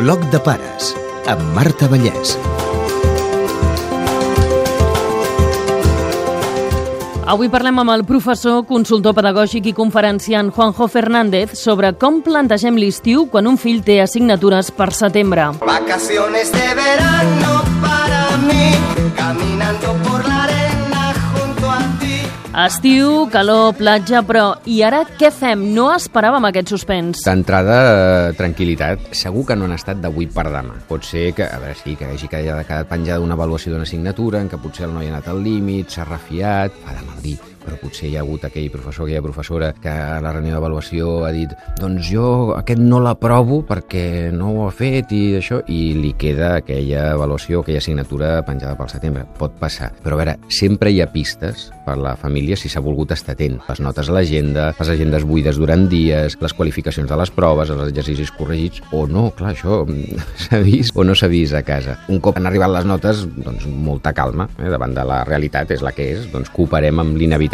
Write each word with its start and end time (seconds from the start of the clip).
Bloc 0.00 0.22
de 0.32 0.38
pares, 0.40 0.94
amb 1.28 1.42
Marta 1.52 1.84
Vallès. 1.92 2.30
Avui 7.28 7.50
parlem 7.52 7.82
amb 7.82 7.92
el 7.92 8.06
professor, 8.08 8.62
consultor 8.64 9.12
pedagògic 9.18 9.68
i 9.68 9.74
conferenciant 9.76 10.48
Juanjo 10.56 10.88
Fernández 10.88 11.52
sobre 11.60 11.92
com 12.00 12.22
plantegem 12.24 12.80
l'estiu 12.80 13.26
quan 13.28 13.50
un 13.50 13.60
fill 13.60 13.84
té 13.84 13.98
assignatures 14.00 14.72
per 14.72 14.88
setembre. 14.96 15.50
Vacaciones 15.60 16.48
de 16.56 16.68
verano 16.80 17.60
para 17.84 18.24
mí, 18.48 18.72
caminando 19.20 19.92
por 20.00 20.09
Estiu, 22.50 23.28
calor, 23.30 23.76
platja, 23.78 24.24
però 24.26 24.56
i 24.66 24.80
ara 24.82 25.04
què 25.06 25.28
fem? 25.30 25.68
No 25.70 25.84
esperàvem 25.94 26.48
aquest 26.48 26.72
suspens. 26.72 27.20
D'entrada, 27.22 27.76
eh, 27.78 28.32
tranquil·litat. 28.34 29.14
Segur 29.14 29.44
que 29.46 29.54
no 29.54 29.68
han 29.68 29.76
estat 29.76 30.00
d'avui 30.02 30.26
per 30.26 30.48
demà. 30.50 30.74
Pot 30.88 31.06
ser 31.06 31.32
que, 31.32 31.44
a 31.46 31.60
veure, 31.62 31.76
sí, 31.78 31.94
que 31.94 32.06
hagi 32.06 32.26
quedat, 32.26 32.88
penjada 32.88 33.20
una 33.20 33.34
avaluació 33.34 33.70
d'una 33.70 33.86
assignatura 33.86 34.40
en 34.40 34.50
què 34.50 34.58
potser 34.58 34.86
el 34.86 34.94
noi 34.94 35.06
ha 35.06 35.14
anat 35.14 35.28
al 35.28 35.44
límit, 35.44 35.90
s'ha 35.90 36.04
refiat, 36.04 36.72
fa 36.84 36.98
de 36.98 37.06
mal 37.06 37.22
dir, 37.22 37.38
però 37.64 37.78
potser 37.80 38.10
hi 38.10 38.16
ha 38.16 38.24
hagut 38.24 38.44
aquell 38.48 38.70
professor, 38.72 39.06
aquella 39.06 39.24
professora 39.24 39.72
que 39.80 39.90
a 39.90 40.20
la 40.22 40.34
reunió 40.36 40.56
d'avaluació 40.56 41.24
ha 41.26 41.32
dit 41.34 41.52
doncs 41.80 42.08
jo 42.10 42.26
aquest 42.56 42.80
no 42.80 43.00
l'aprovo 43.02 43.60
perquè 43.68 44.30
no 44.34 44.52
ho 44.54 44.66
ha 44.66 44.72
fet 44.74 45.12
i 45.16 45.22
això, 45.38 45.60
i 45.68 45.92
li 45.98 46.12
queda 46.18 46.54
aquella 46.58 47.10
avaluació, 47.14 47.60
aquella 47.60 47.80
assignatura 47.82 48.32
penjada 48.46 48.76
pel 48.78 48.90
setembre. 48.92 49.24
Pot 49.38 49.56
passar. 49.60 49.90
Però 50.04 50.16
a 50.16 50.20
veure, 50.20 50.36
sempre 50.52 50.92
hi 50.92 51.00
ha 51.02 51.08
pistes 51.12 51.68
per 51.86 51.96
la 52.00 52.14
família 52.18 52.58
si 52.58 52.70
s'ha 52.70 52.82
volgut 52.84 53.14
estar 53.14 53.34
atent. 53.36 53.58
Les 53.68 53.82
notes 53.82 54.10
a 54.10 54.16
l'agenda, 54.16 54.70
les 54.78 54.92
agendes 54.94 55.26
buides 55.26 55.58
durant 55.60 55.86
dies, 55.90 56.36
les 56.40 56.56
qualificacions 56.56 57.10
de 57.10 57.18
les 57.20 57.32
proves, 57.34 57.72
els 57.72 57.88
exercicis 57.88 58.32
corregits, 58.36 58.82
o 58.96 59.06
no, 59.10 59.28
clar, 59.36 59.54
això 59.54 59.82
s'ha 60.44 60.62
vist 60.64 60.96
o 60.96 61.06
no 61.06 61.16
s'ha 61.18 61.30
vist 61.32 61.56
a 61.56 61.64
casa. 61.66 61.98
Un 62.12 62.22
cop 62.24 62.38
han 62.38 62.48
arribat 62.50 62.72
les 62.74 62.88
notes, 62.88 63.24
doncs 63.36 63.66
molta 63.70 64.14
calma, 64.16 64.48
eh, 64.58 64.70
davant 64.72 64.94
de 64.96 65.06
la 65.06 65.22
realitat 65.28 65.74
és 65.76 65.84
la 65.84 65.94
que 65.96 66.10
és, 66.14 66.28
doncs 66.32 66.52
cooperem 66.54 67.02
amb 67.02 67.18
l'inevitable. 67.20 67.49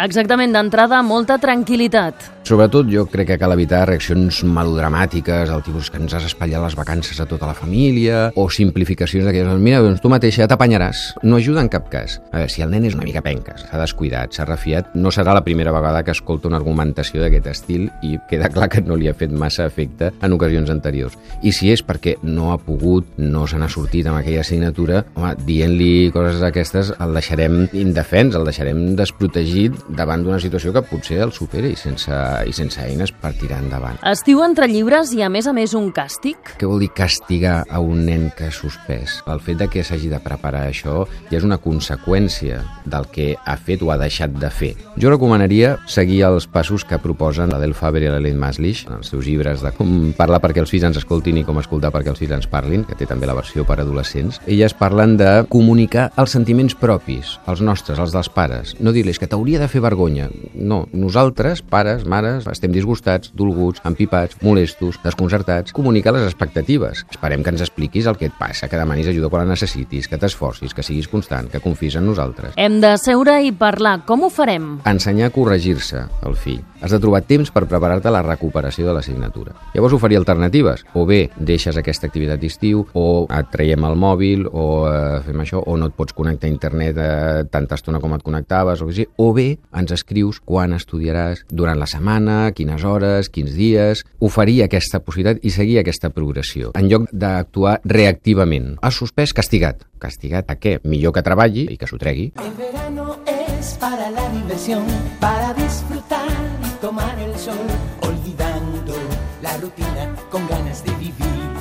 Exactament, 0.00 0.54
d'entrada, 0.54 1.02
molta 1.06 1.38
tranquil·litat. 1.42 2.40
Sobretot 2.46 2.88
jo 2.90 3.04
crec 3.06 3.28
que 3.28 3.36
cal 3.38 3.52
evitar 3.54 3.82
reaccions 3.86 4.40
melodramàtiques, 4.48 5.50
el 5.52 5.62
tipus 5.62 5.90
que 5.92 6.00
ens 6.00 6.14
has 6.16 6.24
espatllat 6.30 6.64
les 6.64 6.76
vacances 6.78 7.20
a 7.20 7.26
tota 7.28 7.46
la 7.46 7.54
família, 7.54 8.30
o 8.34 8.46
simplificacions 8.50 9.26
d'aquelles, 9.26 9.60
mira, 9.60 9.82
doncs 9.84 10.00
tu 10.02 10.10
mateixa 10.10 10.42
ja 10.42 10.48
t'apanyaràs. 10.50 11.02
No 11.22 11.36
ajuda 11.36 11.62
en 11.62 11.70
cap 11.70 11.90
cas. 11.92 12.16
A 12.32 12.40
veure, 12.40 12.50
si 12.50 12.64
el 12.64 12.72
nen 12.72 12.86
és 12.88 12.96
una 12.96 13.06
mica 13.06 13.22
penca, 13.22 13.54
s'ha 13.60 13.78
descuidat, 13.78 14.34
s'ha 14.34 14.48
refiat, 14.48 14.94
no 14.96 15.12
serà 15.14 15.34
la 15.36 15.44
primera 15.46 15.74
vegada 15.76 16.02
que 16.02 16.14
escolta 16.16 16.48
una 16.48 16.58
argumentació 16.58 17.22
d'aquest 17.22 17.50
estil 17.52 17.90
i 18.02 18.16
queda 18.30 18.50
clar 18.50 18.70
que 18.72 18.82
no 18.86 18.96
li 18.96 19.10
ha 19.10 19.14
fet 19.14 19.30
massa 19.30 19.68
efecte 19.68 20.10
en 20.22 20.34
ocasions 20.34 20.72
anteriors. 20.72 21.18
I 21.42 21.52
si 21.54 21.70
és 21.74 21.84
perquè 21.86 22.16
no 22.24 22.50
ha 22.54 22.58
pogut, 22.58 23.12
no 23.20 23.46
se 23.46 23.60
n'ha 23.60 23.70
sortit 23.70 24.08
amb 24.08 24.22
aquella 24.22 24.42
assignatura, 24.46 25.04
home, 25.14 25.36
dient-li 25.46 26.10
coses 26.14 26.40
d'aquestes 26.42 26.94
el 26.98 27.14
deixarem 27.14 27.62
indefens, 27.76 28.34
el 28.34 28.48
deixarem 28.48 28.82
desprotegit 28.96 29.39
davant 29.88 30.24
d'una 30.24 30.40
situació 30.42 30.72
que 30.74 30.82
potser 30.86 31.20
el 31.24 31.32
supera 31.32 31.68
i 31.68 31.76
sense, 31.78 32.14
i 32.46 32.52
sense 32.56 32.80
eines 32.82 33.12
per 33.12 33.32
tirar 33.38 33.60
endavant. 33.64 33.98
Estiu 34.06 34.42
entre 34.44 34.68
llibres 34.70 35.14
i, 35.16 35.22
a 35.22 35.30
més 35.32 35.48
a 35.50 35.54
més, 35.56 35.74
un 35.74 35.90
càstig? 35.94 36.54
Què 36.60 36.68
vol 36.68 36.82
dir 36.84 36.90
castigar 36.96 37.64
a 37.68 37.80
un 37.80 38.04
nen 38.06 38.28
que 38.36 38.48
ha 38.48 38.54
suspès? 38.54 39.20
El 39.30 39.42
fet 39.44 39.60
de 39.60 39.68
que 39.70 39.84
s'hagi 39.86 40.10
de 40.12 40.20
preparar 40.22 40.66
això 40.68 41.04
ja 41.30 41.38
és 41.38 41.46
una 41.46 41.60
conseqüència 41.60 42.60
del 42.90 43.08
que 43.12 43.32
ha 43.38 43.56
fet 43.56 43.82
o 43.82 43.90
ha 43.92 43.98
deixat 44.00 44.34
de 44.40 44.50
fer. 44.50 44.72
Jo 45.00 45.12
recomanaria 45.12 45.76
seguir 45.90 46.22
els 46.28 46.46
passos 46.50 46.84
que 46.84 47.00
proposen 47.02 47.52
l'Adel 47.52 47.74
Faber 47.76 48.02
i 48.04 48.10
l'Elaine 48.10 48.40
Maslich 48.40 48.84
en 48.88 48.98
els 48.98 49.10
seus 49.12 49.26
llibres 49.26 49.64
de 49.64 49.72
com 49.76 50.12
parlar 50.18 50.40
perquè 50.42 50.62
els 50.62 50.72
fills 50.72 50.86
ens 50.88 51.00
escoltin 51.00 51.40
i 51.40 51.44
com 51.46 51.60
escoltar 51.60 51.92
perquè 51.94 52.12
els 52.12 52.20
fills 52.20 52.34
ens 52.36 52.48
parlin, 52.50 52.84
que 52.84 52.98
té 52.98 53.08
també 53.08 53.28
la 53.28 53.36
versió 53.38 53.64
per 53.68 53.78
adolescents. 53.80 54.40
Elles 54.46 54.74
parlen 54.76 55.16
de 55.20 55.30
comunicar 55.52 56.10
els 56.20 56.34
sentiments 56.36 56.76
propis, 56.78 57.36
els 57.50 57.62
nostres, 57.64 58.00
els 58.02 58.14
dels 58.14 58.30
pares. 58.32 58.74
No 58.80 58.94
dir-los 58.94 59.20
que 59.20 59.29
t'hauria 59.30 59.60
de 59.62 59.68
fer 59.70 59.80
vergonya. 59.80 60.28
No, 60.54 60.82
nosaltres, 60.92 61.62
pares, 61.62 62.04
mares, 62.04 62.48
estem 62.50 62.74
disgustats, 62.74 63.30
dolguts, 63.38 63.80
empipats, 63.86 64.36
molestos, 64.42 64.98
desconcertats. 65.04 65.72
Comunicar 65.76 66.12
les 66.16 66.26
expectatives. 66.26 67.04
Esperem 67.08 67.44
que 67.46 67.54
ens 67.54 67.62
expliquis 67.64 68.10
el 68.10 68.18
que 68.18 68.28
et 68.28 68.36
passa, 68.36 68.68
que 68.68 68.80
demanis 68.80 69.08
ajuda 69.12 69.30
quan 69.30 69.46
la 69.46 69.54
necessitis, 69.54 70.10
que 70.10 70.18
t'esforcis, 70.20 70.74
que 70.74 70.84
siguis 70.84 71.08
constant, 71.08 71.48
que 71.52 71.62
confis 71.62 71.96
en 71.96 72.08
nosaltres. 72.10 72.56
Hem 72.60 72.80
de 72.82 72.96
seure 73.00 73.38
i 73.46 73.54
parlar. 73.54 74.00
Com 74.08 74.26
ho 74.26 74.32
farem? 74.34 74.80
Ensenyar 74.88 75.30
a 75.30 75.34
corregir-se, 75.34 76.04
el 76.26 76.36
fill. 76.36 76.60
Has 76.80 76.94
de 76.94 77.00
trobar 77.00 77.20
temps 77.28 77.50
per 77.52 77.66
preparar-te 77.68 78.08
a 78.08 78.14
la 78.14 78.22
recuperació 78.24 78.86
de 78.86 78.94
l'assignatura. 78.96 79.52
Llavors 79.74 79.94
oferir 79.94 80.16
alternatives. 80.16 80.86
O 80.96 81.04
bé 81.06 81.26
deixes 81.36 81.76
aquesta 81.76 82.08
activitat 82.08 82.40
d'estiu, 82.40 82.86
o 82.96 83.26
et 83.28 83.50
traiem 83.52 83.84
el 83.84 83.98
mòbil, 84.00 84.46
o 84.48 84.66
eh, 84.88 85.20
fem 85.26 85.44
això, 85.44 85.60
o 85.60 85.76
no 85.76 85.90
et 85.90 85.96
pots 85.96 86.16
connectar 86.16 86.48
a 86.48 86.54
internet 86.54 86.98
eh, 86.98 87.44
tanta 87.52 87.76
estona 87.76 88.00
com 88.00 88.16
et 88.16 88.24
connectaves, 88.24 88.80
o, 88.80 88.88
sigui. 88.88 89.10
O 89.20 89.34
bé 89.36 89.48
ens 89.76 89.92
escrius 89.92 90.40
quan 90.40 90.72
estudiaràs 90.72 91.44
durant 91.52 91.76
la 91.80 91.88
setmana, 91.90 92.38
quines 92.56 92.84
hores, 92.88 93.28
quins 93.28 93.52
dies, 93.52 94.04
oferir 94.18 94.62
aquesta 94.64 95.02
possibilitat 95.04 95.44
i 95.44 95.52
seguir 95.52 95.76
aquesta 95.80 96.08
progressió, 96.14 96.72
en 96.78 96.88
lloc 96.88 97.08
d'actuar 97.12 97.78
reactivament. 97.84 98.78
Has 98.80 98.96
suspès, 99.02 99.34
castigat. 99.36 99.84
Castigat 100.00 100.48
a 100.48 100.56
què? 100.56 100.78
Millor 100.88 101.12
que 101.12 101.24
treballi 101.26 101.66
i 101.68 101.76
que 101.76 101.88
s'ho 101.90 102.00
tregui. 102.00 102.30
El 102.40 102.54
verano 102.56 103.18
es 103.28 103.74
para 103.80 104.08
la 104.10 104.26
diversión, 104.32 104.86
para 105.20 105.52
disfrutar 105.54 106.28
y 106.64 106.80
tomar 106.80 107.18
el 107.18 107.36
sol, 107.36 107.66
olvidando 108.08 108.96
la 109.42 109.56
rutina 109.58 110.14
con 110.30 110.48
ganas 110.48 110.82
de 110.84 110.92
vivir. 110.96 111.59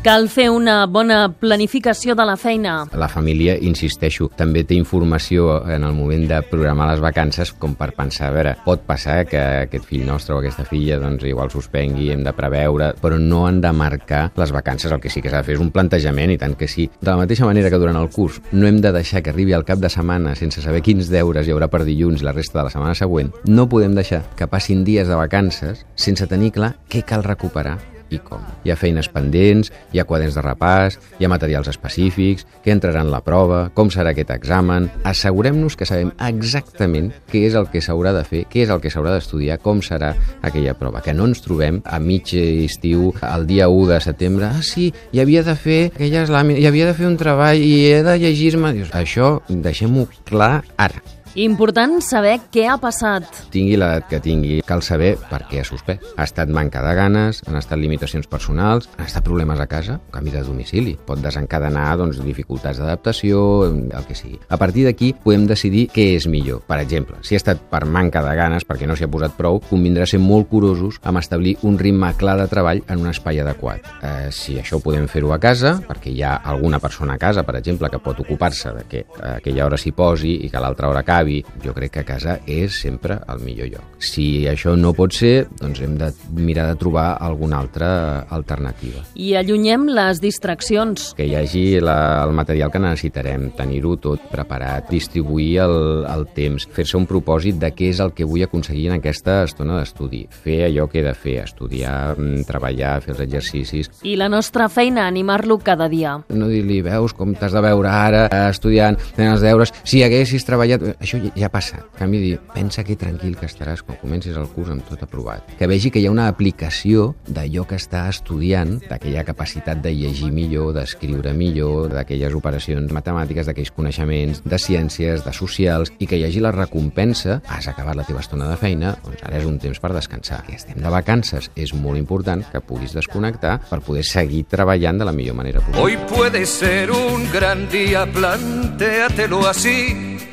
Cal 0.00 0.30
fer 0.32 0.46
una 0.48 0.86
bona 0.88 1.26
planificació 1.28 2.14
de 2.16 2.24
la 2.24 2.38
feina. 2.40 2.86
La 2.96 3.08
família, 3.12 3.58
insisteixo, 3.60 4.30
també 4.32 4.62
té 4.64 4.78
informació 4.78 5.58
en 5.68 5.84
el 5.84 5.92
moment 5.92 6.24
de 6.30 6.38
programar 6.48 6.86
les 6.88 7.02
vacances 7.04 7.52
com 7.52 7.74
per 7.76 7.90
pensar, 7.98 8.30
a 8.30 8.32
veure, 8.32 8.54
pot 8.64 8.86
passar 8.88 9.18
que 9.28 9.42
aquest 9.66 9.84
fill 9.90 10.06
nostre 10.08 10.32
o 10.32 10.38
aquesta 10.40 10.64
filla 10.64 10.96
doncs 11.02 11.28
igual 11.28 11.52
suspengui, 11.52 12.08
hem 12.14 12.24
de 12.24 12.32
preveure, 12.32 12.94
però 13.02 13.18
no 13.20 13.42
han 13.44 13.60
de 13.60 13.74
marcar 13.76 14.22
les 14.40 14.56
vacances. 14.56 14.88
El 14.88 15.04
que 15.04 15.12
sí 15.12 15.20
que 15.20 15.28
s'ha 15.28 15.44
de 15.44 15.50
fer 15.50 15.58
és 15.58 15.66
un 15.66 15.68
plantejament, 15.68 16.32
i 16.32 16.40
tant 16.40 16.56
que 16.56 16.70
sí. 16.70 16.88
De 16.96 17.10
la 17.12 17.20
mateixa 17.20 17.44
manera 17.44 17.68
que 17.68 17.84
durant 17.84 18.00
el 18.00 18.08
curs 18.08 18.40
no 18.56 18.72
hem 18.72 18.80
de 18.80 18.96
deixar 18.96 19.20
que 19.20 19.36
arribi 19.36 19.52
al 19.52 19.68
cap 19.68 19.84
de 19.84 19.92
setmana 19.92 20.32
sense 20.32 20.64
saber 20.64 20.80
quins 20.80 21.12
deures 21.12 21.44
hi 21.44 21.52
haurà 21.52 21.68
per 21.68 21.84
dilluns 21.84 22.24
i 22.24 22.30
la 22.30 22.32
resta 22.32 22.62
de 22.62 22.70
la 22.70 22.72
setmana 22.72 22.96
següent, 22.96 23.34
no 23.44 23.68
podem 23.68 24.00
deixar 24.00 24.24
que 24.32 24.48
passin 24.48 24.80
dies 24.80 25.12
de 25.12 25.20
vacances 25.26 25.84
sense 25.92 26.24
tenir 26.24 26.54
clar 26.56 26.78
què 26.88 27.04
cal 27.04 27.20
recuperar 27.20 27.76
i 28.14 28.20
com. 28.24 28.42
Hi 28.64 28.72
ha 28.72 28.78
feines 28.78 29.08
pendents, 29.12 29.70
hi 29.92 30.00
ha 30.00 30.06
quaderns 30.08 30.36
de 30.36 30.44
repàs, 30.44 30.98
hi 31.18 31.26
ha 31.26 31.32
materials 31.32 31.70
específics, 31.72 32.46
què 32.64 32.74
entrarà 32.74 33.04
en 33.04 33.12
la 33.12 33.22
prova, 33.26 33.68
com 33.74 33.92
serà 33.92 34.14
aquest 34.14 34.32
examen... 34.34 34.88
Assegurem-nos 35.10 35.76
que 35.76 35.88
sabem 35.88 36.12
exactament 36.22 37.10
què 37.30 37.44
és 37.48 37.56
el 37.58 37.68
que 37.72 37.82
s'haurà 37.82 38.12
de 38.14 38.24
fer, 38.26 38.44
què 38.50 38.64
és 38.64 38.72
el 38.72 38.82
que 38.82 38.92
s'haurà 38.92 39.14
d'estudiar, 39.16 39.58
com 39.62 39.82
serà 39.84 40.12
aquella 40.46 40.76
prova. 40.78 41.02
Que 41.04 41.14
no 41.16 41.28
ens 41.30 41.42
trobem 41.44 41.80
a 41.84 41.98
mig 42.02 42.34
estiu, 42.34 43.10
el 43.26 43.46
dia 43.50 43.68
1 43.72 43.86
de 43.90 44.00
setembre, 44.04 44.50
ah, 44.50 44.64
sí, 44.66 44.90
hi 45.12 45.22
havia 45.22 45.44
de 45.46 45.56
fer 45.58 45.80
aquelles 45.90 46.32
làmines, 46.32 46.62
hi 46.62 46.68
havia 46.70 46.90
de 46.90 46.98
fer 46.98 47.08
un 47.10 47.18
treball 47.20 47.62
i 47.62 47.72
he 47.90 48.02
de 48.06 48.18
llegir-me... 48.22 48.74
Això 49.00 49.38
deixem-ho 49.48 50.06
clar 50.28 50.60
ara. 50.76 51.00
Important 51.40 52.02
saber 52.04 52.34
què 52.52 52.66
ha 52.68 52.74
passat. 52.76 53.24
Tingui 53.48 53.78
l'edat 53.80 54.04
que 54.10 54.18
tingui, 54.20 54.58
cal 54.68 54.82
saber 54.84 55.14
per 55.30 55.38
què 55.48 55.62
ha 55.62 55.64
suspès. 55.64 56.02
Ha 56.20 56.26
estat 56.26 56.50
manca 56.52 56.82
de 56.84 56.90
ganes, 56.98 57.38
han 57.48 57.56
estat 57.56 57.80
limitacions 57.80 58.26
personals, 58.28 58.90
han 58.98 59.06
estat 59.06 59.24
problemes 59.24 59.62
a 59.62 59.64
casa, 59.70 59.96
canvi 60.12 60.34
de 60.34 60.42
domicili. 60.44 60.92
Pot 61.06 61.22
desencadenar 61.24 61.94
doncs, 61.96 62.18
dificultats 62.20 62.82
d'adaptació, 62.82 63.40
el 63.70 64.04
que 64.04 64.16
sigui. 64.18 64.36
A 64.52 64.58
partir 64.60 64.84
d'aquí 64.84 65.14
podem 65.14 65.46
decidir 65.48 65.86
què 65.94 66.10
és 66.18 66.26
millor. 66.28 66.60
Per 66.68 66.76
exemple, 66.82 67.16
si 67.24 67.38
ha 67.38 67.40
estat 67.40 67.62
per 67.72 67.86
manca 67.88 68.20
de 68.26 68.36
ganes, 68.36 68.68
perquè 68.68 68.90
no 68.90 68.98
s'hi 68.98 69.08
ha 69.08 69.10
posat 69.14 69.38
prou, 69.38 69.62
convindrà 69.70 70.04
ser 70.10 70.20
molt 70.20 70.50
curosos 70.52 71.00
amb 71.08 71.22
establir 71.22 71.56
un 71.64 71.80
ritme 71.80 72.12
clar 72.20 72.36
de 72.42 72.50
treball 72.52 72.84
en 72.84 73.06
un 73.06 73.14
espai 73.14 73.40
adequat. 73.40 73.88
Eh, 74.02 74.28
si 74.28 74.58
això 74.60 74.82
podem 74.84 75.08
fer-ho 75.08 75.32
a 75.32 75.40
casa, 75.40 75.78
perquè 75.88 76.12
hi 76.12 76.20
ha 76.20 76.36
alguna 76.52 76.84
persona 76.84 77.16
a 77.16 77.22
casa, 77.24 77.48
per 77.48 77.56
exemple, 77.62 77.88
que 77.88 78.04
pot 78.04 78.20
ocupar-se 78.26 78.76
de 78.76 78.86
que 78.92 79.04
aquella 79.38 79.64
hora 79.70 79.80
s'hi 79.80 79.96
posi 79.96 80.36
i 80.44 80.52
que 80.52 80.60
l'altra 80.60 80.92
hora 80.92 81.00
acabi, 81.00 81.29
jo 81.64 81.74
crec 81.76 81.94
que 81.94 82.02
a 82.04 82.08
casa 82.08 82.38
és 82.50 82.80
sempre 82.82 83.18
el 83.30 83.42
millor 83.44 83.70
lloc. 83.72 83.96
Si 84.00 84.46
això 84.48 84.74
no 84.78 84.92
pot 84.96 85.14
ser, 85.16 85.46
doncs 85.60 85.82
hem 85.84 85.96
de 86.00 86.10
mirar 86.36 86.68
de 86.70 86.76
trobar 86.80 87.08
alguna 87.20 87.60
altra 87.60 87.90
alternativa. 88.32 89.02
I 89.14 89.34
allunyem 89.40 89.88
les 89.90 90.20
distraccions. 90.22 91.10
Que 91.18 91.26
hi 91.28 91.36
hagi 91.38 91.64
la, 91.84 92.24
el 92.24 92.34
material 92.36 92.72
que 92.72 92.82
necessitarem, 92.82 93.50
tenir-ho 93.58 93.96
tot 94.00 94.28
preparat, 94.32 94.88
distribuir 94.90 95.50
el, 95.66 95.76
el 96.08 96.26
temps, 96.36 96.66
fer-se 96.76 96.98
un 96.98 97.06
propòsit 97.10 97.60
de 97.60 97.72
què 97.76 97.90
és 97.94 98.00
el 98.02 98.14
que 98.16 98.28
vull 98.28 98.44
aconseguir 98.46 98.88
en 98.90 98.98
aquesta 98.98 99.42
estona 99.46 99.80
d'estudi, 99.80 100.24
fer 100.44 100.62
allò 100.68 100.88
que 100.90 101.00
he 101.02 101.06
de 101.06 101.14
fer, 101.14 101.38
estudiar, 101.44 102.14
mm, 102.16 102.46
treballar, 102.48 102.96
fer 103.04 103.14
els 103.14 103.24
exercicis. 103.26 103.90
I 104.06 104.16
la 104.20 104.30
nostra 104.32 104.68
feina, 104.72 105.06
animar-lo 105.06 105.58
cada 105.64 105.88
dia. 105.92 106.16
No 106.28 106.48
dir-li, 106.50 106.80
veus 106.86 107.14
com 107.16 107.34
t'has 107.34 107.54
de 107.56 107.64
veure 107.64 107.90
ara, 107.90 108.24
estudiant, 108.48 108.98
fent 109.16 109.34
els 109.34 109.44
deures, 109.44 109.74
si 109.84 110.04
haguessis 110.06 110.46
treballat... 110.46 110.84
això 110.98 111.09
ja, 111.18 111.32
ja 111.36 111.48
ha 111.48 111.52
passat. 111.52 111.82
En 111.94 111.98
canvi, 112.04 112.20
dir, 112.22 112.38
pensa 112.54 112.84
que 112.86 112.96
tranquil 112.98 113.36
que 113.38 113.48
estaràs 113.48 113.82
quan 113.86 113.98
comencis 114.00 114.36
el 114.38 114.48
curs 114.52 114.70
amb 114.72 114.84
tot 114.88 115.02
aprovat. 115.04 115.46
Que 115.58 115.68
vegi 115.70 115.90
que 115.90 116.02
hi 116.02 116.06
ha 116.08 116.12
una 116.14 116.28
aplicació 116.30 117.14
d'allò 117.28 117.66
que 117.68 117.78
està 117.80 118.06
estudiant, 118.10 118.78
d'aquella 118.88 119.24
capacitat 119.28 119.82
de 119.84 119.92
llegir 119.94 120.30
millor, 120.34 120.72
d'escriure 120.76 121.32
millor, 121.36 121.90
d'aquelles 121.94 122.34
operacions 122.36 122.92
matemàtiques, 122.94 123.48
d'aquells 123.48 123.72
coneixements 123.76 124.42
de 124.44 124.60
ciències, 124.60 125.24
de 125.24 125.34
socials, 125.36 125.92
i 125.98 126.08
que 126.10 126.18
hi 126.20 126.26
hagi 126.28 126.42
la 126.42 126.54
recompensa, 126.54 127.40
has 127.48 127.68
acabat 127.70 127.98
la 127.98 128.06
teva 128.08 128.22
estona 128.24 128.48
de 128.50 128.58
feina, 128.60 128.94
doncs 129.04 129.24
ara 129.26 129.40
és 129.40 129.48
un 129.48 129.58
temps 129.62 129.80
per 129.80 129.92
descansar. 129.96 130.42
Que 130.46 130.58
estem 130.58 130.80
de 130.80 130.92
vacances, 130.92 131.50
és 131.56 131.74
molt 131.74 131.98
important 132.00 132.44
que 132.52 132.62
puguis 132.64 132.94
desconnectar 132.96 133.58
per 133.68 133.80
poder 133.84 134.04
seguir 134.06 134.44
treballant 134.50 135.00
de 135.00 135.08
la 135.08 135.16
millor 135.16 135.36
manera 135.38 135.60
possible. 135.60 135.82
Hoy 135.82 135.98
puede 136.08 136.46
ser 136.46 136.90
un 136.90 137.30
gran 137.32 137.68
día, 137.70 138.06
plantéatelo 138.10 139.46
así. 139.46 140.29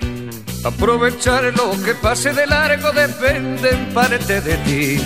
Aprovechar 0.63 1.43
lo 1.55 1.71
que 1.83 1.93
pase 1.95 2.33
de 2.33 2.45
largo 2.47 2.91
depende 2.91 3.69
en 3.69 3.93
parte 3.93 4.41
de 4.41 4.57
ti. 4.57 4.99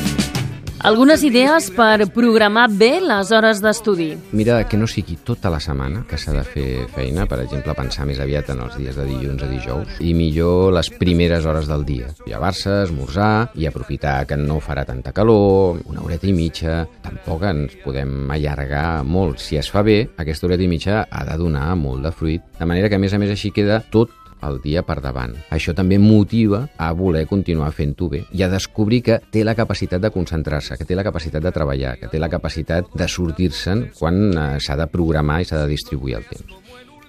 Algunes 0.81 1.21
idees 1.21 1.67
per 1.69 2.07
programar 2.09 2.63
bé 2.73 2.95
les 3.05 3.29
hores 3.29 3.59
d'estudi. 3.61 4.15
Mira 4.33 4.63
que 4.65 4.79
no 4.81 4.87
sigui 4.89 5.19
tota 5.21 5.51
la 5.53 5.59
setmana 5.61 6.01
que 6.09 6.17
s'ha 6.17 6.33
de 6.33 6.41
fer 6.41 6.87
feina, 6.95 7.27
per 7.29 7.37
exemple, 7.43 7.75
pensar 7.77 8.07
més 8.09 8.17
aviat 8.17 8.49
en 8.49 8.63
els 8.65 8.79
dies 8.79 8.97
de 8.97 9.05
dilluns 9.05 9.43
a 9.45 9.49
dijous, 9.51 9.99
i 10.01 10.15
millor 10.17 10.73
les 10.73 10.89
primeres 10.97 11.45
hores 11.45 11.69
del 11.69 11.85
dia. 11.85 12.09
Llevar-se, 12.25 12.79
esmorzar 12.87 13.51
i 13.53 13.69
aprofitar 13.69 14.23
que 14.25 14.39
no 14.41 14.57
farà 14.57 14.81
tanta 14.87 15.13
calor, 15.13 15.83
una 15.85 16.01
horeta 16.01 16.25
i 16.25 16.33
mitja, 16.33 16.79
tampoc 17.05 17.45
ens 17.51 17.77
podem 17.83 18.33
allargar 18.33 19.03
molt. 19.05 19.37
Si 19.37 19.61
es 19.61 19.69
fa 19.69 19.85
bé, 19.85 19.99
aquesta 20.17 20.49
horeta 20.49 20.65
i 20.65 20.71
mitja 20.71 21.03
ha 21.05 21.23
de 21.29 21.37
donar 21.37 21.75
molt 21.77 22.09
de 22.09 22.15
fruit, 22.15 22.49
de 22.57 22.65
manera 22.65 22.89
que 22.89 22.97
a 22.97 23.03
més 23.05 23.13
a 23.13 23.21
més 23.21 23.29
així 23.29 23.53
queda 23.53 23.83
tot 23.93 24.17
el 24.47 24.61
dia 24.63 24.83
per 24.87 24.99
davant. 25.03 25.35
Això 25.51 25.75
també 25.77 25.99
motiva 26.01 26.65
a 26.77 26.91
voler 26.97 27.25
continuar 27.29 27.71
fent-ho 27.75 28.09
bé 28.11 28.23
i 28.31 28.43
a 28.43 28.49
descobrir 28.51 29.01
que 29.05 29.19
té 29.31 29.45
la 29.47 29.55
capacitat 29.55 30.01
de 30.01 30.11
concentrar-se, 30.13 30.77
que 30.77 30.87
té 30.87 30.97
la 30.97 31.05
capacitat 31.07 31.43
de 31.43 31.53
treballar, 31.55 31.97
que 31.99 32.11
té 32.11 32.19
la 32.19 32.31
capacitat 32.31 32.91
de 32.93 33.07
sortir-se'n 33.07 33.87
quan 33.99 34.23
eh, 34.31 34.47
s'ha 34.59 34.79
de 34.79 34.89
programar 34.91 35.41
i 35.41 35.49
s'ha 35.49 35.63
de 35.63 35.71
distribuir 35.71 36.19
el 36.21 36.27
temps. 36.29 36.57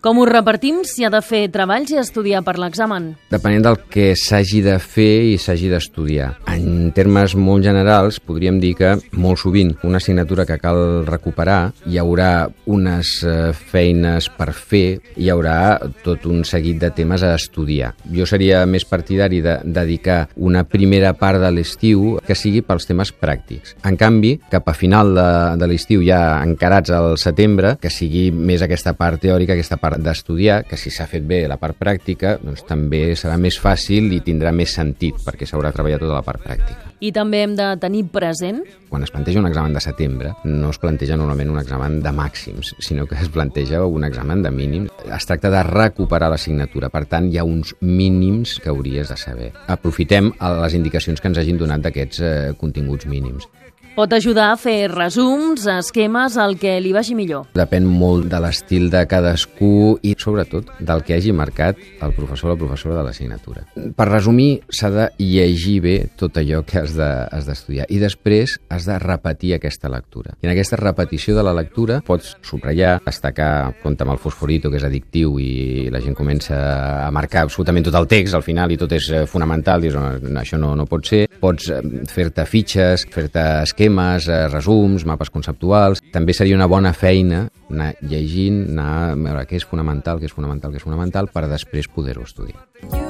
Com 0.03 0.19
ho 0.19 0.25
repartim 0.27 0.81
si 0.83 1.05
ha 1.07 1.13
de 1.15 1.21
fer 1.23 1.45
treballs 1.55 1.93
i 1.95 1.99
estudiar 2.01 2.41
per 2.43 2.57
l'examen? 2.59 3.13
Depenent 3.31 3.63
del 3.69 3.77
que 3.87 4.17
s'hagi 4.19 4.59
de 4.65 4.75
fer 4.83 5.29
i 5.31 5.37
s'hagi 5.39 5.71
d'estudiar. 5.71 6.33
En 6.53 6.91
termes 6.93 7.33
molt 7.39 7.65
generals, 7.65 8.19
podríem 8.21 8.59
dir 8.61 8.75
que 8.77 8.91
molt 9.17 9.41
sovint 9.41 9.71
una 9.89 9.97
assignatura 10.03 10.45
que 10.45 10.59
cal 10.61 11.07
recuperar 11.09 11.73
hi 11.89 11.97
haurà 12.01 12.51
unes 12.69 13.13
eh, 13.25 13.53
feines 13.73 14.29
per 14.37 14.51
fer, 14.53 14.99
hi 15.17 15.31
haurà 15.33 15.79
tot 16.05 16.27
un 16.29 16.43
seguit 16.45 16.81
de 16.83 16.91
temes 16.93 17.25
a 17.25 17.33
estudiar. 17.39 17.93
Jo 18.13 18.27
seria 18.29 18.67
més 18.69 18.85
partidari 18.89 19.41
de 19.45 19.57
dedicar 19.65 20.27
una 20.37 20.65
primera 20.69 21.15
part 21.17 21.41
de 21.41 21.53
l'estiu 21.55 22.19
que 22.27 22.37
sigui 22.37 22.61
pels 22.67 22.89
temes 22.91 23.15
pràctics. 23.17 23.77
En 23.89 23.97
canvi, 23.97 24.35
cap 24.53 24.69
a 24.69 24.77
final 24.77 25.15
de, 25.17 25.29
de 25.63 25.71
l'estiu, 25.71 26.05
ja 26.05 26.21
encarats 26.45 26.93
al 26.93 27.17
setembre, 27.23 27.77
que 27.81 27.91
sigui 27.93 28.29
més 28.33 28.65
aquesta 28.65 28.93
part 28.99 29.23
teòrica, 29.25 29.57
aquesta 29.57 29.81
part 29.81 30.03
d'estudiar, 30.05 30.63
que 30.69 30.77
si 30.77 30.93
s'ha 30.93 31.09
fet 31.09 31.25
bé 31.25 31.47
la 31.49 31.57
part 31.63 31.81
pràctica, 31.81 32.37
doncs 32.43 32.67
també 32.69 33.05
serà 33.17 33.41
més 33.41 33.57
fàcil 33.63 34.13
i 34.13 34.21
tindrà 34.25 34.53
més 34.53 34.77
sentit, 34.77 35.17
perquè 35.25 35.49
s'haurà 35.49 35.73
treballat 35.73 36.05
tota 36.05 36.19
la 36.19 36.27
part 36.27 36.42
pràctica. 36.45 36.93
I 37.03 37.11
també 37.15 37.43
hem 37.43 37.57
de 37.59 37.73
tenir 37.83 38.05
present 38.15 38.63
Quan 38.93 39.07
es 39.07 39.11
planteja 39.11 39.41
un 39.41 39.49
examen 39.49 39.73
de 39.73 39.81
setembre, 39.81 40.35
no 40.45 40.69
es 40.69 40.79
planteja 40.79 41.17
normalment 41.17 41.55
un 41.55 41.61
examen 41.63 41.97
de 42.05 42.13
màxims, 42.13 42.75
sinó 42.85 43.07
que 43.09 43.17
es 43.17 43.31
planteja 43.33 43.81
un 43.87 44.05
examen 44.05 44.43
de 44.45 44.51
mínims. 44.53 44.91
Es 45.09 45.25
tracta 45.27 45.49
de 45.51 45.63
recuperar 45.65 46.29
l'assignatura, 46.29 46.91
per 46.93 47.07
tant, 47.09 47.31
hi 47.33 47.41
ha 47.41 47.47
uns 47.49 47.73
mínims 47.81 48.59
que 48.61 48.69
hauries 48.69 49.09
de 49.09 49.17
saber. 49.17 49.51
Aprofitem 49.73 50.29
a 50.39 50.53
les 50.61 50.77
indicacions 50.77 51.25
que 51.25 51.33
ens 51.33 51.41
hagin 51.41 51.57
donat 51.57 51.87
d'aquests 51.87 52.21
eh, 52.21 52.33
continguts 52.61 53.09
mínims. 53.09 53.49
Pot 53.93 54.09
ajudar 54.17 54.47
a 54.55 54.57
fer 54.57 54.87
resums, 54.89 55.67
esquemes, 55.69 56.39
el 56.41 56.55
que 56.57 56.79
li 56.81 56.95
vagi 56.97 57.13
millor. 57.13 57.43
Depèn 57.53 57.85
molt 57.85 58.25
de 58.33 58.39
l'estil 58.41 58.87
de 58.89 59.03
cadascú 59.05 59.99
i, 60.01 60.15
sobretot, 60.17 60.71
del 60.81 61.03
que 61.05 61.19
hagi 61.19 61.35
marcat 61.37 61.77
el 62.01 62.15
professor 62.17 62.49
o 62.49 62.55
la 62.55 62.59
professora 62.63 62.95
de 62.97 63.03
l'assignatura. 63.05 63.67
Per 63.93 64.07
resumir, 64.09 64.63
s'ha 64.73 64.89
de 64.95 65.05
llegir 65.21 65.75
bé 65.85 65.93
tot 66.17 66.39
allò 66.41 66.63
que 66.65 66.79
has 66.81 66.95
de- 66.97 67.11
d'estudiar 67.45 67.85
i 67.91 67.99
després 68.01 68.55
has 68.71 68.87
de 68.89 68.97
repetir 68.99 69.53
aquesta 69.59 69.91
lectura. 69.93 70.33
I 70.41 70.47
en 70.47 70.53
aquesta 70.55 70.77
repetició 70.81 71.37
de 71.37 71.43
la 71.43 71.53
lectura 71.53 72.01
pots 72.01 72.39
subratllar, 72.41 73.03
destacar, 73.05 73.75
compte 73.83 74.05
amb 74.05 74.13
el 74.13 74.19
fosforito, 74.25 74.71
que 74.71 74.79
és 74.79 74.85
addictiu 74.89 75.37
i 75.39 75.91
la 75.93 76.01
gent 76.01 76.15
comença 76.17 77.05
a 77.07 77.11
marcar 77.11 77.43
absolutament 77.45 77.85
tot 77.85 77.95
el 78.01 78.09
text 78.09 78.33
al 78.35 78.43
final 78.43 78.73
i 78.73 78.79
tot 78.79 78.91
és 78.93 79.11
eh, 79.11 79.27
fonamental, 79.27 79.83
dius, 79.83 79.95
no, 80.01 80.41
això 80.41 80.57
no, 80.57 80.73
no 80.75 80.87
pot 80.87 81.05
ser. 81.05 81.27
Pots 81.41 81.69
eh, 81.69 81.83
fer-te 82.09 82.47
fitxes, 82.47 83.05
fer-te 83.13 83.39
esquemes, 83.65 83.82
eh, 84.29 84.47
resums, 84.53 85.07
mapes 85.09 85.33
conceptuals. 85.35 86.03
També 86.15 86.37
seria 86.37 86.59
una 86.59 86.71
bona 86.71 86.93
feina 86.93 87.47
anar 87.73 87.93
llegint, 88.05 88.67
anar 88.75 88.91
a 89.13 89.15
veure 89.17 89.47
què 89.49 89.59
és 89.59 89.69
fonamental, 89.69 90.21
què 90.21 90.29
és 90.31 90.37
fonamental, 90.37 90.73
què 90.75 90.83
és 90.83 90.87
fonamental, 90.87 91.33
per 91.33 91.49
després 91.51 91.89
poder-ho 91.89 92.29
estudiar. 92.29 93.02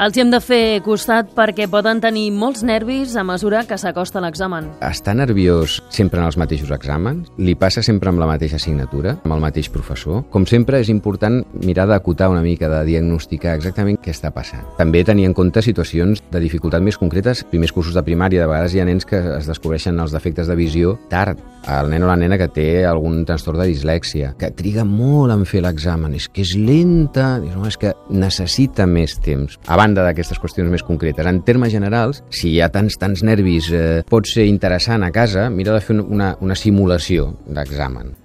Els 0.00 0.16
hi 0.16 0.22
hem 0.22 0.30
de 0.32 0.38
fer 0.40 0.80
costat 0.80 1.34
perquè 1.36 1.66
poden 1.68 1.98
tenir 2.00 2.30
molts 2.32 2.62
nervis 2.64 3.12
a 3.20 3.24
mesura 3.26 3.66
que 3.68 3.76
s'acosta 3.76 4.22
l'examen. 4.24 4.70
Està 4.80 5.12
nerviós 5.12 5.74
sempre 5.92 6.22
en 6.22 6.24
els 6.24 6.38
mateixos 6.40 6.70
exàmens? 6.72 7.26
Li 7.36 7.52
passa 7.52 7.82
sempre 7.84 8.08
amb 8.08 8.22
la 8.22 8.30
mateixa 8.30 8.56
assignatura, 8.56 9.18
amb 9.18 9.34
el 9.36 9.42
mateix 9.44 9.68
professor? 9.68 10.22
Com 10.32 10.46
sempre, 10.48 10.80
és 10.80 10.88
important 10.88 11.42
mirar 11.66 11.84
d'acotar 11.90 12.30
una 12.32 12.40
mica, 12.40 12.70
de 12.72 12.78
diagnosticar 12.88 13.58
exactament 13.58 14.00
què 14.00 14.14
està 14.14 14.30
passant. 14.32 14.64
També 14.78 15.02
tenir 15.04 15.26
en 15.28 15.36
compte 15.36 15.60
situacions 15.60 16.24
de 16.32 16.40
dificultat 16.40 16.80
més 16.80 16.96
concretes. 16.96 17.44
Primers 17.52 17.76
cursos 17.76 17.92
de 17.92 18.04
primària, 18.06 18.40
de 18.40 18.48
vegades 18.48 18.72
hi 18.72 18.80
ha 18.80 18.88
nens 18.88 19.04
que 19.04 19.20
es 19.36 19.52
descobreixen 19.52 20.00
els 20.00 20.16
defectes 20.16 20.48
de 20.48 20.56
visió 20.56 20.96
tard. 21.12 21.44
El 21.68 21.92
nen 21.92 22.06
o 22.06 22.08
la 22.08 22.16
nena 22.16 22.40
que 22.40 22.48
té 22.48 22.86
algun 22.88 23.20
trastorn 23.28 23.60
de 23.60 23.68
dislèxia, 23.68 24.32
que 24.40 24.48
triga 24.56 24.88
molt 24.88 25.36
en 25.36 25.44
fer 25.44 25.60
l'examen, 25.60 26.16
és 26.16 26.30
que 26.32 26.40
és 26.40 26.56
lenta, 26.56 27.34
és 27.68 27.76
que 27.76 27.92
necessita 28.08 28.88
més 28.88 29.18
temps. 29.20 29.60
A 29.68 29.76
banda 29.90 30.06
d'aquestes 30.06 30.38
qüestions 30.38 30.70
més 30.70 30.86
concretes, 30.86 31.26
en 31.26 31.42
termes 31.46 31.74
generals, 31.74 32.22
si 32.30 32.54
hi 32.54 32.62
ha 32.62 32.70
tants, 32.70 32.98
tants 33.00 33.24
nervis, 33.26 33.72
eh, 33.74 34.02
pot 34.06 34.26
ser 34.30 34.46
interessant 34.46 35.02
a 35.02 35.10
casa, 35.10 35.50
mira 35.50 35.74
de 35.74 35.82
fer 35.82 35.98
una, 35.98 36.36
una 36.40 36.58
simulació 36.58 37.32
d'examen. 37.46 38.19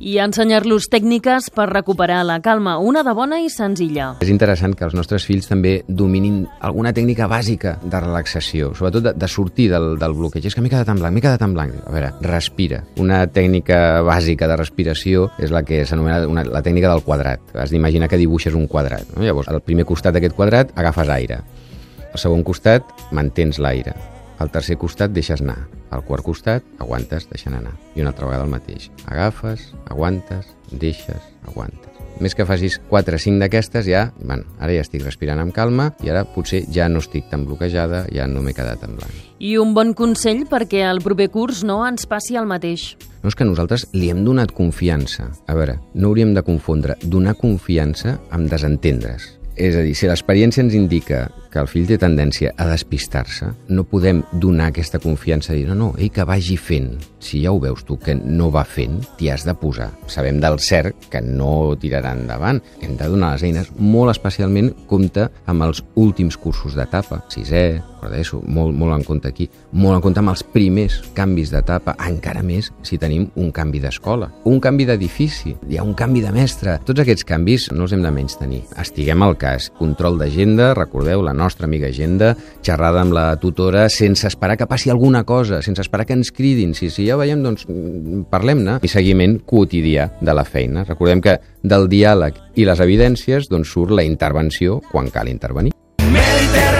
I 0.00 0.14
ensenyar-los 0.24 0.86
tècniques 0.88 1.50
per 1.52 1.66
recuperar 1.68 2.22
la 2.24 2.38
calma, 2.40 2.78
una 2.80 3.02
de 3.04 3.12
bona 3.12 3.36
i 3.44 3.50
senzilla. 3.52 4.14
És 4.24 4.30
interessant 4.32 4.72
que 4.72 4.86
els 4.86 4.94
nostres 4.96 5.26
fills 5.28 5.44
també 5.50 5.74
dominin 5.86 6.46
alguna 6.64 6.94
tècnica 6.96 7.26
bàsica 7.28 7.74
de 7.82 8.00
relaxació, 8.00 8.70
sobretot 8.78 9.04
de, 9.04 9.12
de 9.12 9.28
sortir 9.28 9.66
del, 9.68 9.90
del 10.00 10.14
bloqueig. 10.16 10.46
És 10.48 10.56
que 10.56 10.64
m'he 10.64 10.72
quedat 10.72 10.88
en 10.88 11.02
blanc, 11.02 11.12
m'he 11.12 11.24
quedat 11.24 11.44
en 11.44 11.52
blanc. 11.52 11.74
A 11.84 11.92
veure, 11.92 12.14
respira. 12.24 12.80
Una 13.02 13.26
tècnica 13.28 14.00
bàsica 14.06 14.48
de 14.48 14.56
respiració 14.56 15.26
és 15.36 15.52
la 15.52 15.60
que 15.68 15.82
s'anomena 15.84 16.46
la 16.48 16.64
tècnica 16.64 16.94
del 16.94 17.04
quadrat. 17.04 17.52
Has 17.52 17.74
d'imaginar 17.74 18.08
que 18.08 18.20
dibuixes 18.20 18.56
un 18.56 18.64
quadrat. 18.72 19.04
No? 19.12 19.26
Llavors, 19.26 19.52
al 19.52 19.60
primer 19.60 19.84
costat 19.84 20.16
d'aquest 20.16 20.38
quadrat 20.38 20.72
agafes 20.80 21.12
aire. 21.12 21.42
Al 22.08 22.24
segon 22.24 22.40
costat 22.46 22.88
mantens 23.12 23.60
l'aire. 23.60 23.92
Al 24.40 24.48
tercer 24.48 24.78
costat 24.80 25.12
deixes 25.12 25.42
anar. 25.44 25.68
Al 25.92 26.00
quart 26.06 26.24
costat 26.24 26.64
aguantes 26.80 27.28
deixant 27.28 27.58
anar. 27.58 27.74
I 27.94 28.00
una 28.00 28.14
altra 28.14 28.24
vegada 28.24 28.46
el 28.46 28.52
mateix. 28.52 28.88
Agafes, 29.04 29.74
aguantes, 29.92 30.54
deixes, 30.72 31.20
aguantes. 31.44 31.90
Més 32.20 32.34
que 32.36 32.44
facis 32.48 32.78
4 32.88 33.16
o 33.16 33.20
5 33.20 33.40
d'aquestes, 33.40 33.86
ja, 33.88 34.10
bueno, 34.20 34.44
ara 34.60 34.74
ja 34.74 34.84
estic 34.84 35.04
respirant 35.04 35.40
amb 35.40 35.54
calma 35.56 35.90
i 36.04 36.10
ara 36.12 36.26
potser 36.28 36.62
ja 36.72 36.88
no 36.88 37.00
estic 37.04 37.28
tan 37.30 37.46
bloquejada, 37.48 38.02
ja 38.12 38.26
no 38.28 38.42
m'he 38.44 38.52
quedat 38.56 38.82
en 38.84 38.96
blanc. 38.96 39.14
I 39.40 39.54
un 39.60 39.72
bon 39.76 39.92
consell 39.96 40.46
perquè 40.48 40.82
el 40.88 41.00
proper 41.04 41.30
curs 41.32 41.62
no 41.64 41.82
ens 41.88 42.08
passi 42.08 42.36
el 42.36 42.48
mateix. 42.48 42.94
No 43.20 43.32
és 43.32 43.36
que 43.36 43.48
nosaltres 43.48 43.86
li 43.92 44.08
hem 44.12 44.24
donat 44.24 44.52
confiança. 44.56 45.30
A 45.48 45.56
veure, 45.56 45.78
no 45.94 46.08
hauríem 46.08 46.32
de 46.36 46.44
confondre 46.44 46.96
donar 47.04 47.36
confiança 47.40 48.18
amb 48.32 48.48
desentendre's. 48.52 49.36
És 49.60 49.76
a 49.76 49.84
dir, 49.84 49.92
si 49.96 50.08
l'experiència 50.08 50.64
ens 50.64 50.76
indica 50.76 51.26
que 51.50 51.60
el 51.62 51.68
fill 51.70 51.88
té 51.88 51.98
tendència 52.00 52.52
a 52.56 52.66
despistar-se, 52.70 53.50
no 53.74 53.86
podem 53.88 54.22
donar 54.32 54.70
aquesta 54.70 55.00
confiança 55.02 55.54
i 55.54 55.62
dir, 55.62 55.68
no, 55.70 55.76
no, 55.78 55.90
ell 55.98 56.12
que 56.14 56.26
vagi 56.26 56.56
fent. 56.60 56.94
Si 57.20 57.42
ja 57.44 57.52
ho 57.52 57.60
veus 57.62 57.84
tu 57.86 57.98
que 58.00 58.14
no 58.16 58.50
va 58.54 58.64
fent, 58.64 59.00
t'hi 59.18 59.30
has 59.32 59.44
de 59.48 59.54
posar. 59.58 59.90
Sabem 60.10 60.40
del 60.42 60.58
cert 60.62 61.10
que 61.12 61.22
no 61.24 61.76
tirarà 61.80 62.14
endavant. 62.16 62.62
Hem 62.80 62.96
de 63.00 63.10
donar 63.10 63.34
les 63.34 63.46
eines, 63.50 63.70
molt 63.76 64.14
especialment 64.14 64.72
compte 64.90 65.28
amb 65.50 65.68
els 65.68 65.84
últims 66.00 66.38
cursos 66.40 66.78
d'etapa, 66.78 67.24
sisè, 67.32 67.64
d'ESO, 68.08 68.40
molt, 68.46 68.72
molt 68.76 68.94
en 68.94 69.04
compte 69.04 69.28
aquí, 69.28 69.48
molt 69.72 69.98
en 69.98 70.04
compte 70.04 70.22
amb 70.22 70.32
els 70.32 70.44
primers 70.54 71.00
canvis 71.16 71.52
d'etapa, 71.52 71.96
encara 72.06 72.42
més 72.46 72.70
si 72.86 72.98
tenim 73.00 73.26
un 73.40 73.50
canvi 73.52 73.82
d'escola, 73.82 74.30
un 74.48 74.60
canvi 74.62 74.86
d'edifici, 74.88 75.54
hi 75.68 75.76
ha 75.76 75.84
un 75.84 75.92
canvi 75.98 76.22
de 76.24 76.32
mestre. 76.32 76.78
Tots 76.86 77.04
aquests 77.04 77.26
canvis 77.28 77.68
no 77.74 77.84
els 77.84 77.96
hem 77.96 78.04
de 78.06 78.14
menys 78.14 78.38
tenir. 78.40 78.62
Estiguem 78.80 79.22
al 79.26 79.36
cas. 79.40 79.70
Control 79.78 80.16
d'agenda, 80.20 80.72
recordeu, 80.78 81.24
la 81.26 81.36
nostra 81.40 81.66
amiga 81.66 81.88
agenda, 81.88 82.34
xerrada 82.62 83.02
amb 83.02 83.16
la 83.16 83.26
tutora 83.40 83.88
sense 83.90 84.28
esperar 84.28 84.58
que 84.60 84.68
passi 84.70 84.92
alguna 84.92 85.24
cosa, 85.24 85.62
sense 85.64 85.82
esperar 85.82 86.06
que 86.06 86.16
ens 86.18 86.32
cridin. 86.36 86.74
Si, 86.76 86.90
si 86.92 87.08
ja 87.08 87.18
veiem, 87.20 87.42
doncs 87.44 87.66
parlem-ne. 88.30 88.78
I 88.84 88.92
seguiment 88.92 89.40
quotidià 89.48 90.10
de 90.20 90.36
la 90.36 90.44
feina. 90.44 90.84
Recordem 90.88 91.24
que 91.24 91.38
del 91.62 91.88
diàleg 91.90 92.38
i 92.60 92.68
les 92.68 92.84
evidències 92.84 93.50
doncs, 93.50 93.72
surt 93.72 93.94
la 93.96 94.06
intervenció 94.06 94.80
quan 94.92 95.10
cal 95.14 95.28
intervenir. 95.32 95.74
Mediterráneo, 96.10 96.79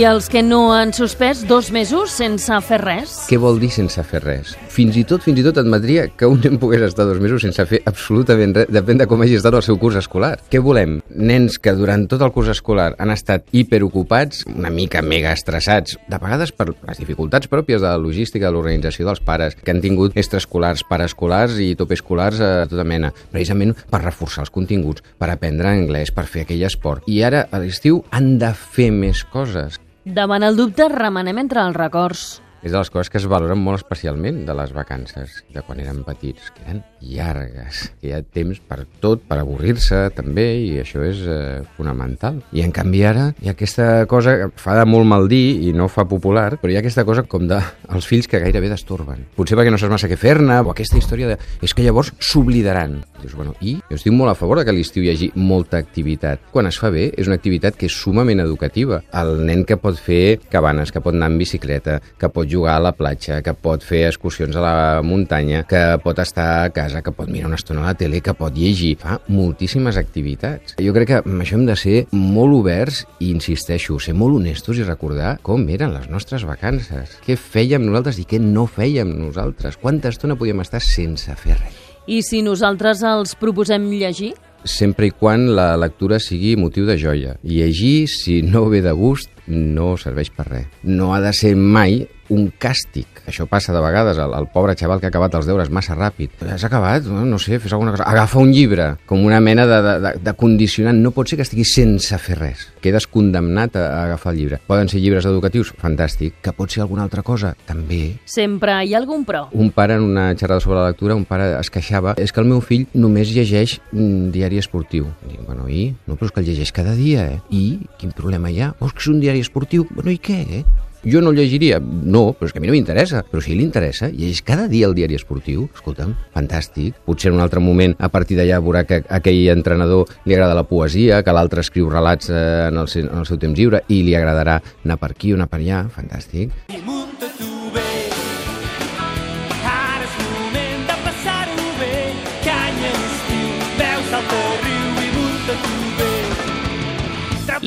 I 0.00 0.04
els 0.08 0.30
que 0.32 0.40
no 0.40 0.70
han 0.72 0.94
suspès 0.96 1.42
dos 1.44 1.66
mesos 1.76 2.14
sense 2.16 2.56
fer 2.64 2.78
res? 2.80 3.10
Què 3.28 3.36
vol 3.36 3.58
dir 3.60 3.68
sense 3.74 4.00
fer 4.08 4.22
res? 4.22 4.54
Fins 4.72 4.94
i 4.96 5.02
tot, 5.04 5.20
fins 5.20 5.36
i 5.36 5.42
tot 5.44 5.58
admetria 5.60 6.06
que 6.16 6.28
un 6.30 6.38
nen 6.40 6.56
pogués 6.62 6.86
estar 6.86 7.04
dos 7.04 7.18
mesos 7.20 7.42
sense 7.44 7.66
fer 7.68 7.82
absolutament 7.84 8.54
res, 8.56 8.70
depèn 8.72 9.02
de 9.02 9.06
com 9.10 9.20
hagi 9.20 9.36
estat 9.36 9.58
el 9.58 9.64
seu 9.66 9.76
curs 9.82 9.98
escolar. 10.00 10.38
Què 10.48 10.62
volem? 10.64 10.94
Nens 11.10 11.58
que 11.60 11.74
durant 11.76 12.06
tot 12.08 12.24
el 12.24 12.32
curs 12.32 12.48
escolar 12.54 12.94
han 12.96 13.12
estat 13.12 13.44
hiperocupats, 13.52 14.46
una 14.54 14.70
mica 14.72 15.02
mega 15.04 15.34
estressats, 15.36 15.98
de 16.08 16.22
vegades 16.22 16.54
per 16.56 16.70
les 16.70 17.02
dificultats 17.02 17.52
pròpies 17.52 17.84
de 17.84 17.90
la 17.90 18.00
logística, 18.00 18.46
de 18.48 18.54
l'organització 18.56 19.10
dels 19.10 19.20
pares, 19.26 19.58
que 19.60 19.74
han 19.74 19.84
tingut 19.84 20.16
extraescolars, 20.16 20.86
paraescolars 20.88 21.60
i 21.60 21.74
topescolars 21.76 22.40
a 22.40 22.50
tota 22.72 22.88
mena, 22.88 23.12
precisament 23.34 23.76
per 23.92 24.00
reforçar 24.06 24.46
els 24.46 24.56
continguts, 24.56 25.04
per 25.20 25.28
aprendre 25.28 25.68
anglès, 25.68 26.08
per 26.08 26.24
fer 26.24 26.48
aquell 26.48 26.64
esport. 26.72 27.04
I 27.04 27.20
ara, 27.28 27.44
a 27.52 27.60
l'estiu, 27.60 28.00
han 28.16 28.38
de 28.40 28.54
fer 28.56 28.88
més 28.96 29.26
coses. 29.28 29.76
Davant 30.04 30.42
el 30.46 30.56
dubte, 30.56 30.86
remenem 30.88 31.38
entre 31.42 31.60
els 31.60 31.76
records. 31.76 32.40
És 32.60 32.72
de 32.72 32.78
les 32.78 32.90
coses 32.92 33.08
que 33.08 33.16
es 33.20 33.26
valoren 33.30 33.60
molt 33.60 33.80
especialment 33.80 34.42
de 34.46 34.54
les 34.56 34.72
vacances, 34.76 35.40
de 35.52 35.62
quan 35.64 35.80
érem 35.80 36.02
petits, 36.04 36.50
que 36.52 36.64
eren 36.66 36.82
llargues, 37.00 37.86
que 38.00 38.10
hi 38.10 38.12
ha 38.12 38.20
temps 38.22 38.60
per 38.68 38.82
tot, 39.00 39.22
per 39.28 39.38
avorrir-se 39.40 40.02
també, 40.16 40.46
i 40.60 40.74
això 40.82 41.00
és 41.06 41.22
eh, 41.24 41.62
fonamental. 41.78 42.42
I 42.52 42.64
en 42.66 42.74
canvi 42.76 43.02
ara 43.08 43.30
hi 43.40 43.48
ha 43.48 43.54
aquesta 43.56 44.04
cosa 44.10 44.36
que 44.42 44.50
fa 44.60 44.76
de 44.76 44.84
molt 44.88 45.08
mal 45.08 45.28
dir 45.30 45.70
i 45.70 45.72
no 45.76 45.88
fa 45.88 46.04
popular, 46.08 46.58
però 46.60 46.72
hi 46.72 46.76
ha 46.76 46.82
aquesta 46.84 47.06
cosa 47.08 47.24
com 47.24 47.48
de 47.48 47.60
els 47.90 48.08
fills 48.08 48.28
que 48.28 48.42
gairebé 48.42 48.68
destorben. 48.72 49.24
Potser 49.36 49.56
perquè 49.58 49.72
no 49.72 49.80
saps 49.80 49.94
massa 49.94 50.10
què 50.10 50.20
fer-ne, 50.20 50.60
o 50.60 50.74
aquesta 50.74 51.00
història 51.00 51.32
de... 51.32 51.38
És 51.64 51.72
que 51.76 51.84
llavors 51.86 52.12
s'oblidaran. 52.20 52.98
Dius, 53.22 53.34
bueno, 53.38 53.54
i? 53.64 53.78
Jo 53.88 53.96
estic 53.96 54.14
molt 54.16 54.34
a 54.34 54.36
favor 54.38 54.60
de 54.60 54.66
que 54.66 54.74
a 54.74 54.76
l'estiu 54.76 55.04
hi 55.06 55.12
hagi 55.14 55.30
molta 55.40 55.80
activitat. 55.80 56.44
Quan 56.52 56.68
es 56.68 56.78
fa 56.80 56.92
bé, 56.92 57.08
és 57.16 57.30
una 57.30 57.40
activitat 57.40 57.78
que 57.80 57.88
és 57.88 57.96
sumament 57.96 58.44
educativa. 58.44 59.00
El 59.16 59.44
nen 59.48 59.64
que 59.68 59.80
pot 59.80 59.98
fer 60.00 60.38
cabanes, 60.52 60.92
que 60.92 61.02
pot 61.04 61.16
anar 61.16 61.32
en 61.32 61.40
bicicleta, 61.40 61.98
que 62.20 62.28
pot 62.32 62.49
jugar 62.50 62.76
a 62.76 62.82
la 62.82 62.92
platja, 62.96 63.40
que 63.46 63.54
pot 63.54 63.84
fer 63.86 64.02
excursions 64.08 64.56
a 64.58 64.64
la 64.64 64.74
muntanya, 65.06 65.62
que 65.70 65.80
pot 66.02 66.18
estar 66.22 66.48
a 66.64 66.72
casa, 66.74 67.02
que 67.06 67.14
pot 67.14 67.30
mirar 67.30 67.50
una 67.50 67.60
estona 67.60 67.84
a 67.84 67.92
la 67.92 67.94
tele, 67.98 68.20
que 68.20 68.34
pot 68.34 68.56
llegir. 68.56 68.96
Fa 69.00 69.20
moltíssimes 69.30 70.00
activitats. 70.00 70.76
Jo 70.82 70.94
crec 70.96 71.12
que 71.12 71.22
amb 71.22 71.44
això 71.44 71.58
hem 71.58 71.66
de 71.68 71.78
ser 71.78 71.96
molt 72.12 72.58
oberts 72.58 73.04
i, 73.18 73.30
insisteixo, 73.30 74.00
ser 74.02 74.16
molt 74.18 74.40
honestos 74.40 74.80
i 74.80 74.86
recordar 74.88 75.36
com 75.46 75.68
eren 75.70 75.94
les 75.94 76.10
nostres 76.10 76.44
vacances. 76.48 77.16
Què 77.24 77.38
fèiem 77.38 77.86
nosaltres 77.86 78.20
i 78.20 78.26
què 78.28 78.42
no 78.42 78.66
fèiem 78.66 79.14
nosaltres. 79.14 79.78
Quanta 79.80 80.10
estona 80.10 80.38
podíem 80.40 80.62
estar 80.66 80.82
sense 80.84 81.34
fer 81.38 81.56
res. 81.60 81.80
I 82.10 82.24
si 82.26 82.40
nosaltres 82.42 83.04
els 83.06 83.36
proposem 83.38 83.86
llegir? 83.94 84.34
sempre 84.64 85.06
i 85.08 85.10
quan 85.10 85.46
la 85.56 85.74
lectura 85.80 86.18
sigui 86.20 86.56
motiu 86.60 86.86
de 86.88 86.96
joia. 87.00 87.36
Llegir, 87.42 88.08
si 88.12 88.40
no 88.42 88.66
ve 88.68 88.82
de 88.84 88.92
gust, 88.92 89.30
no 89.46 89.94
serveix 90.00 90.30
per 90.34 90.48
res. 90.48 90.66
No 90.82 91.14
ha 91.14 91.20
de 91.24 91.32
ser 91.36 91.54
mai 91.56 92.02
un 92.30 92.48
càstig. 92.62 93.22
Això 93.30 93.46
passa 93.50 93.74
de 93.74 93.82
vegades 93.82 94.18
al, 94.22 94.32
al 94.34 94.48
pobre 94.52 94.74
xaval 94.78 95.00
que 95.00 95.08
ha 95.08 95.12
acabat 95.12 95.34
els 95.38 95.48
deures 95.48 95.70
massa 95.70 95.96
ràpid. 95.98 96.40
Has 96.50 96.64
acabat? 96.66 97.06
No, 97.10 97.24
no 97.26 97.38
sé, 97.42 97.58
fes 97.62 97.74
alguna 97.74 97.92
cosa. 97.94 98.06
Agafa 98.08 98.40
un 98.40 98.52
llibre, 98.54 98.94
com 99.06 99.24
una 99.26 99.40
mena 99.44 99.66
de, 99.66 99.80
de, 99.82 99.94
de, 100.04 100.12
de 100.24 100.34
condicionant. 100.38 100.98
No 101.02 101.12
pot 101.14 101.30
ser 101.30 101.40
que 101.40 101.46
estiguis 101.46 101.74
sense 101.76 102.18
fer 102.22 102.38
res. 102.38 102.66
Quedes 102.80 103.06
condemnat 103.10 103.76
a, 103.76 103.86
a 103.90 104.04
agafar 104.08 104.34
el 104.34 104.40
llibre. 104.40 104.60
Poden 104.66 104.88
ser 104.90 105.02
llibres 105.02 105.26
educatius? 105.28 105.72
Fantàstic. 105.80 106.40
Que 106.44 106.54
pot 106.56 106.72
ser 106.72 106.84
alguna 106.84 107.04
altra 107.06 107.24
cosa? 107.26 107.52
També. 107.68 108.16
Sempre 108.30 108.78
hi 108.84 108.94
ha 108.94 109.00
algun 109.02 109.26
però. 109.28 109.46
Un 109.52 109.72
pare, 109.74 109.98
en 109.98 110.06
una 110.06 110.30
xerrada 110.34 110.62
sobre 110.62 110.80
la 110.80 110.90
lectura, 110.92 111.18
un 111.18 111.26
pare 111.28 111.52
es 111.58 111.70
queixava 111.72 112.14
és 112.20 112.32
que 112.32 112.42
el 112.42 112.48
meu 112.50 112.62
fill 112.64 112.86
només 112.94 113.32
llegeix 113.34 113.78
un 113.92 114.30
diari 114.34 114.60
esportiu. 114.62 115.10
Dic, 115.26 115.42
bueno, 115.46 115.66
i? 115.68 115.90
No, 116.06 116.16
però 116.16 116.30
és 116.30 116.34
que 116.36 116.44
el 116.44 116.50
llegeix 116.50 116.72
cada 116.76 116.94
dia, 116.98 117.26
eh? 117.34 117.40
I? 117.50 117.64
Quin 118.00 118.14
problema 118.16 118.50
hi 118.50 118.62
ha? 118.62 118.72
Oh, 118.78 118.88
és 118.88 118.94
que 118.94 119.04
és 119.04 119.10
un 119.12 119.20
diari 119.22 119.42
esportiu. 119.44 119.86
Bueno, 119.90 120.12
i 120.14 120.20
què, 120.22 120.40
eh? 120.60 120.64
Jo 121.04 121.22
no 121.24 121.32
llegiria? 121.32 121.78
No, 121.80 122.34
però 122.36 122.48
és 122.48 122.52
que 122.52 122.60
a 122.60 122.62
mi 122.62 122.68
no 122.68 122.74
m'interessa. 122.74 123.22
Però 123.30 123.40
si 123.40 123.54
li 123.56 123.64
interessa, 123.64 124.10
llegeix 124.12 124.42
cada 124.44 124.66
dia 124.68 124.86
el 124.90 124.94
diari 124.94 125.16
esportiu. 125.16 125.68
Escolta'm, 125.74 126.12
fantàstic. 126.36 126.98
Potser 127.06 127.30
en 127.32 127.38
un 127.38 127.44
altre 127.44 127.60
moment, 127.64 127.94
a 127.98 128.10
partir 128.12 128.36
d'allà, 128.36 128.60
veurà 128.60 128.84
que 128.84 129.02
aquell 129.08 129.48
entrenador 129.54 130.10
li 130.26 130.34
agrada 130.36 130.54
la 130.58 130.66
poesia, 130.68 131.22
que 131.24 131.32
l'altre 131.32 131.64
escriu 131.64 131.88
relats 131.90 132.28
eh, 132.28 132.68
en, 132.68 132.76
el, 132.82 132.88
seu- 132.88 133.08
en 133.08 133.18
el 133.24 133.26
seu 133.26 133.38
temps 133.40 133.56
lliure 133.58 133.82
i 133.88 134.02
li 134.04 134.14
agradarà 134.18 134.60
anar 134.84 134.98
per 135.00 135.12
aquí 135.14 135.32
o 135.32 135.40
anar 135.40 135.48
per 135.48 135.62
allà. 135.62 135.86
Fantàstic. 135.94 136.52
I 136.68 136.82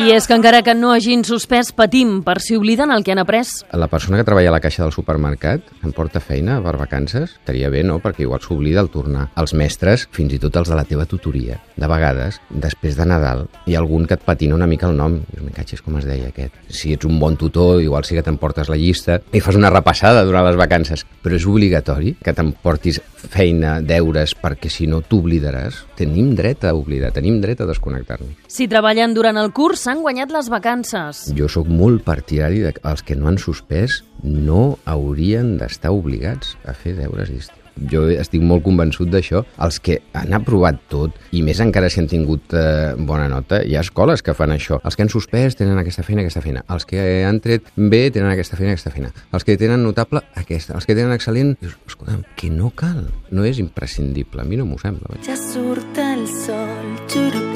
I 0.03 0.09
és 0.11 0.25
que 0.27 0.35
encara 0.35 0.59
que 0.67 0.73
no 0.75 0.89
hagin 0.91 1.21
suspès, 1.23 1.69
patim 1.71 2.17
per 2.25 2.41
si 2.43 2.57
obliden 2.59 2.91
el 2.91 3.05
que 3.07 3.13
han 3.13 3.21
après. 3.21 3.47
La 3.71 3.87
persona 3.87 4.17
que 4.19 4.25
treballa 4.27 4.49
a 4.51 4.55
la 4.57 4.59
caixa 4.59 4.83
del 4.83 4.91
supermercat 4.91 5.69
em 5.79 5.93
porta 5.95 6.19
feina 6.19 6.57
per 6.59 6.73
vacances? 6.75 7.37
Estaria 7.37 7.69
bé, 7.71 7.85
no? 7.87 8.01
Perquè 8.03 8.25
igual 8.25 8.41
s'oblida 8.43 8.83
el 8.83 8.89
tornar. 8.91 9.29
Els 9.39 9.53
mestres, 9.55 10.03
fins 10.11 10.35
i 10.35 10.41
tot 10.43 10.59
els 10.59 10.67
de 10.67 10.75
la 10.75 10.83
teva 10.83 11.05
tutoria. 11.07 11.61
De 11.79 11.87
vegades, 11.87 12.41
després 12.51 12.97
de 12.99 13.05
Nadal, 13.07 13.45
hi 13.63 13.77
ha 13.77 13.79
algun 13.79 14.03
que 14.09 14.17
et 14.19 14.25
patina 14.27 14.57
una 14.57 14.67
mica 14.67 14.89
el 14.91 14.99
nom. 14.99 15.21
Dius, 15.29 15.45
me 15.45 15.55
catxes 15.55 15.79
com 15.85 15.95
es 16.01 16.09
deia 16.09 16.33
aquest. 16.33 16.59
Si 16.67 16.91
ets 16.97 17.07
un 17.07 17.15
bon 17.21 17.39
tutor, 17.39 17.79
igual 17.81 18.03
sí 18.03 18.19
que 18.19 18.25
t'emportes 18.27 18.67
la 18.67 18.79
llista 18.81 19.21
i 19.31 19.39
fas 19.39 19.55
una 19.55 19.71
repassada 19.71 20.25
durant 20.27 20.43
les 20.49 20.59
vacances. 20.59 21.05
Però 21.23 21.39
és 21.39 21.47
obligatori 21.47 22.17
que 22.19 22.35
t'emportis 22.35 22.99
feina, 23.23 23.77
deures, 23.79 24.35
perquè 24.35 24.67
si 24.67 24.83
no 24.91 24.99
t'oblidaràs. 24.99 25.79
Tenim 25.95 26.33
dret 26.35 26.67
a 26.67 26.75
oblidar, 26.75 27.13
tenim 27.15 27.39
dret 27.39 27.63
a 27.63 27.69
desconnectar-nos. 27.71 28.35
Si 28.51 28.67
treballen 28.67 29.15
durant 29.15 29.39
el 29.39 29.53
curs, 29.55 29.87
s'han 29.93 30.01
guanyat 30.01 30.31
les 30.33 30.47
vacances. 30.49 31.19
Jo 31.37 31.45
sóc 31.51 31.67
molt 31.69 32.01
partidari 32.01 32.63
de 32.63 32.71
que 32.73 32.81
els 32.89 33.03
que 33.05 33.15
no 33.15 33.27
han 33.29 33.37
suspès 33.37 34.01
no 34.23 34.79
haurien 34.89 35.57
d'estar 35.59 35.91
obligats 35.93 36.55
a 36.65 36.73
fer 36.73 36.95
deures 36.97 37.29
d'estiu. 37.29 37.59
Jo 37.89 38.03
estic 38.09 38.41
molt 38.41 38.63
convençut 38.65 39.09
d'això. 39.09 39.43
Els 39.65 39.79
que 39.81 39.99
han 40.17 40.33
aprovat 40.33 40.79
tot, 40.89 41.13
i 41.33 41.43
més 41.45 41.61
encara 41.61 41.91
si 41.93 42.01
han 42.01 42.09
tingut 42.09 42.53
eh, 42.57 42.93
bona 42.97 43.27
nota, 43.29 43.61
hi 43.65 43.75
ha 43.77 43.83
escoles 43.85 44.25
que 44.25 44.33
fan 44.37 44.53
això. 44.55 44.79
Els 44.81 44.97
que 44.97 45.05
han 45.05 45.13
suspès 45.13 45.57
tenen 45.59 45.77
aquesta 45.81 46.05
feina, 46.05 46.25
aquesta 46.25 46.41
feina. 46.41 46.65
Els 46.73 46.89
que 46.89 47.05
han 47.27 47.41
tret 47.43 47.69
bé 47.77 48.07
tenen 48.13 48.31
aquesta 48.33 48.57
feina, 48.57 48.73
aquesta 48.73 48.93
feina. 48.93 49.13
Els 49.33 49.45
que 49.45 49.57
tenen 49.61 49.85
notable, 49.85 50.21
aquesta. 50.41 50.77
Els 50.77 50.89
que 50.89 50.97
tenen 50.97 51.13
excel·lent, 51.13 51.53
dius, 51.61 51.77
escolta'm, 51.89 52.25
que 52.37 52.49
no 52.53 52.73
cal. 52.77 53.05
No 53.33 53.45
és 53.45 53.61
imprescindible. 53.61 54.41
A 54.41 54.49
mi 54.49 54.57
no 54.57 54.69
m'ho 54.69 54.81
sembla. 54.81 55.21
Ja 55.25 55.37
surt 55.37 56.01
el 56.01 56.25
sol, 56.29 56.93
xurup. 57.09 57.52